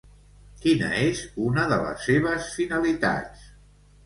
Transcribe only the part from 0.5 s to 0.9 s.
Quina